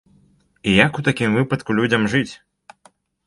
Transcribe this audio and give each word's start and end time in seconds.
І 0.71 0.71
як 0.85 0.97
у 1.01 1.03
такім 1.09 1.37
выпадку 1.39 1.77
людзям 1.79 2.09
жыць? 2.13 2.33